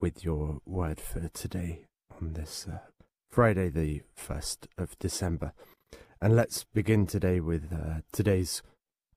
[0.00, 1.86] with your word for today
[2.20, 2.78] on this uh,
[3.28, 5.52] Friday, the 1st of December.
[6.22, 8.62] And let's begin today with uh, today's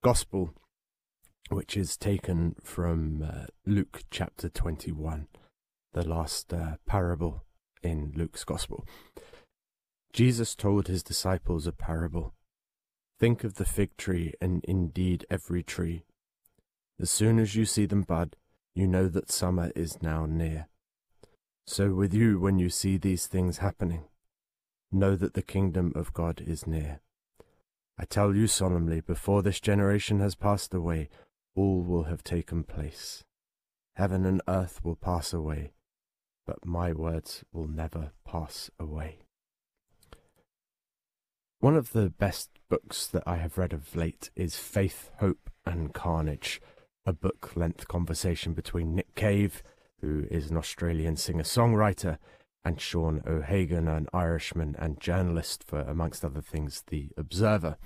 [0.02, 0.52] Gospel,
[1.48, 5.28] which is taken from uh, Luke chapter 21,
[5.92, 7.44] the last uh, parable
[7.84, 8.84] in Luke's Gospel.
[10.12, 12.34] Jesus told his disciples a parable.
[13.22, 16.02] Think of the fig tree and indeed every tree.
[17.00, 18.34] As soon as you see them bud,
[18.74, 20.66] you know that summer is now near.
[21.64, 24.06] So with you, when you see these things happening,
[24.90, 26.98] know that the kingdom of God is near.
[27.96, 31.08] I tell you solemnly, before this generation has passed away,
[31.54, 33.22] all will have taken place.
[33.94, 35.74] Heaven and earth will pass away,
[36.44, 39.21] but my words will never pass away.
[41.62, 45.94] One of the best books that I have read of late is Faith, Hope and
[45.94, 46.60] Carnage,
[47.06, 49.62] a book length conversation between Nick Cave,
[50.00, 52.18] who is an Australian singer songwriter,
[52.64, 57.76] and Sean O'Hagan, an Irishman and journalist for, amongst other things, The Observer.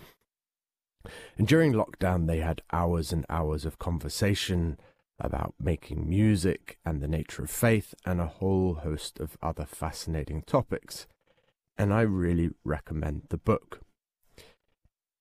[1.37, 4.79] And during lockdown, they had hours and hours of conversation
[5.19, 10.45] about making music and the nature of faith and a whole host of other fascinating
[10.47, 11.07] topics
[11.79, 13.81] and I really recommend the book.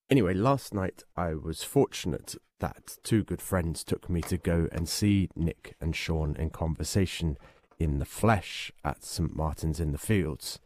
[0.09, 4.87] Anyway, last night I was fortunate that two good friends took me to go and
[4.87, 7.37] see Nick and Sean in conversation
[7.79, 9.35] in the flesh at St.
[9.35, 10.59] Martin's in the Fields.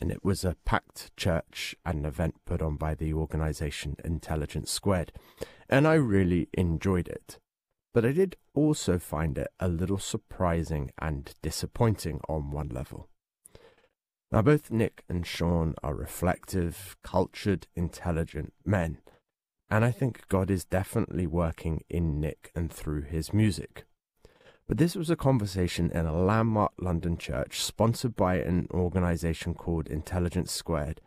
[0.00, 4.70] And it was a packed church and an event put on by the organisation Intelligence
[4.70, 5.12] Squared.
[5.68, 7.38] And I really enjoyed it.
[7.92, 13.08] But I did also find it a little surprising and disappointing on one level.
[14.34, 18.98] Now, both Nick and Sean are reflective, cultured, intelligent men,
[19.70, 23.84] and I think God is definitely working in Nick and through his music.
[24.66, 29.86] But this was a conversation in a landmark London church sponsored by an organization called
[29.86, 31.00] Intelligence Squared,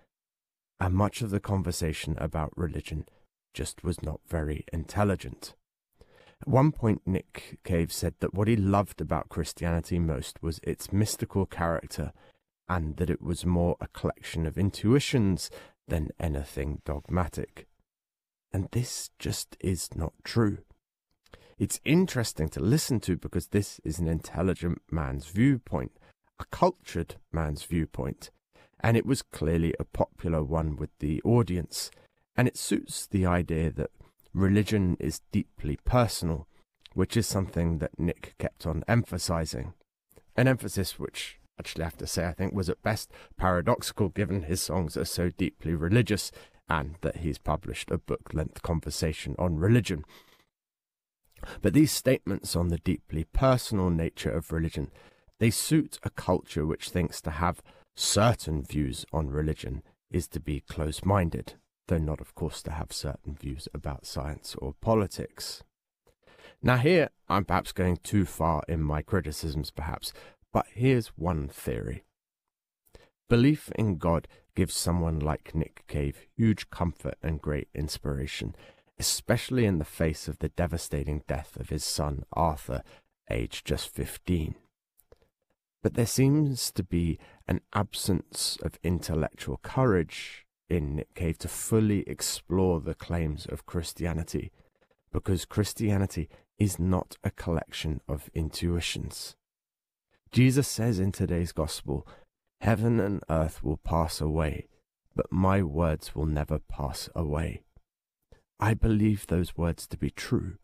[0.79, 3.09] and much of the conversation about religion
[3.53, 5.53] just was not very intelligent.
[6.41, 10.93] At one point, Nick Cave said that what he loved about Christianity most was its
[10.93, 12.13] mystical character
[12.69, 15.49] and that it was more a collection of intuitions
[15.87, 17.67] than anything dogmatic.
[18.51, 20.59] And this just is not true.
[21.57, 25.91] It's interesting to listen to because this is an intelligent man's viewpoint,
[26.39, 28.29] a cultured man's viewpoint,
[28.79, 31.89] and it was clearly a popular one with the audience,
[32.35, 33.89] and it suits the idea that
[34.33, 36.47] religion is deeply personal,
[36.93, 39.73] which is something that Nick kept on emphasizing,
[40.35, 44.61] an emphasis which actually have to say, I think was at best paradoxical given his
[44.61, 46.31] songs are so deeply religious
[46.69, 50.03] and that he's published a book length conversation on religion.
[51.61, 54.91] But these statements on the deeply personal nature of religion,
[55.39, 57.61] they suit a culture which thinks to have
[57.95, 61.53] certain views on religion is to be close minded,
[61.87, 65.63] though not, of course, to have certain views about science or politics.
[66.61, 70.11] Now, here I'm perhaps going too far in my criticisms, perhaps,
[70.57, 72.03] but here's one theory.
[73.29, 78.55] Belief in God gives someone like Nick Cave huge comfort and great inspiration,
[78.97, 82.81] especially in the face of the devastating death of his son Arthur,
[83.29, 84.55] aged just 15.
[85.83, 91.99] But there seems to be an absence of intellectual courage in Nick Cave to fully
[92.09, 94.51] explore the claims of Christianity,
[95.11, 99.35] because Christianity is not a collection of intuitions.
[100.31, 102.07] Jesus says in today's gospel,
[102.61, 104.67] Heaven and earth will pass away,
[105.15, 107.61] but my words will never pass away.
[108.59, 110.57] I believe those words to be true,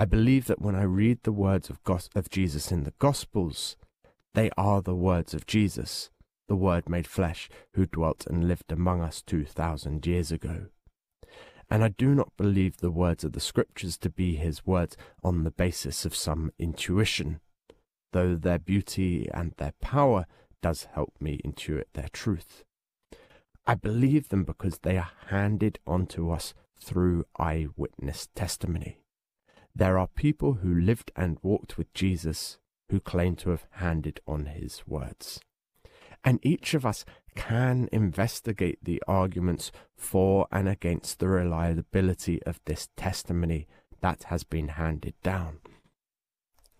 [0.00, 3.76] I believe that when I read the words of, gos- of Jesus in the Gospels,
[4.34, 6.10] they are the words of Jesus,
[6.46, 10.66] the Word made flesh, who dwelt and lived among us 2,000 years ago.
[11.70, 15.44] And I do not believe the words of the Scriptures to be his words on
[15.44, 17.40] the basis of some intuition,
[18.12, 20.26] though their beauty and their power
[20.62, 22.64] does help me intuit their truth.
[23.66, 28.98] I believe them because they are handed on to us through eyewitness testimony.
[29.74, 32.58] There are people who lived and walked with Jesus
[32.90, 35.40] who claim to have handed on his words.
[36.24, 37.04] And each of us
[37.36, 43.68] can investigate the arguments for and against the reliability of this testimony
[44.00, 45.58] that has been handed down.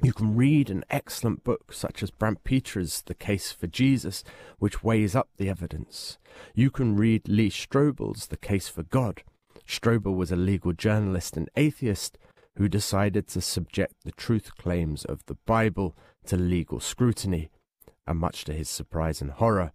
[0.00, 4.23] You can read an excellent book such as Brant Pitre's The Case for Jesus,
[4.61, 6.19] which weighs up the evidence.
[6.55, 9.25] You can read Lee Strobel's The Case for God.
[9.67, 12.17] Strobel was a legal journalist and atheist
[12.56, 15.97] who decided to subject the truth claims of the Bible
[16.27, 17.50] to legal scrutiny,
[18.06, 19.73] and much to his surprise and horror,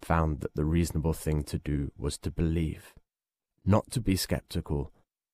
[0.00, 2.94] found that the reasonable thing to do was to believe,
[3.64, 4.90] not to be skeptical,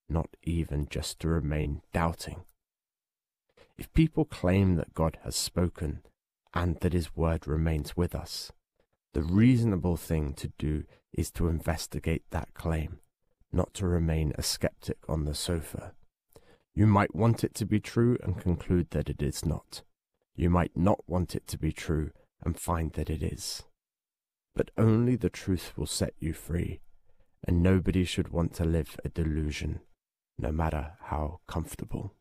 [0.09, 2.43] not even just to remain doubting.
[3.82, 6.02] If people claim that God has spoken
[6.55, 8.52] and that his word remains with us,
[9.12, 13.00] the reasonable thing to do is to investigate that claim,
[13.52, 15.94] not to remain a skeptic on the sofa.
[16.73, 19.82] You might want it to be true and conclude that it is not.
[20.37, 23.64] You might not want it to be true and find that it is.
[24.55, 26.82] But only the truth will set you free,
[27.43, 29.81] and nobody should want to live a delusion,
[30.38, 32.14] no matter how comfortable.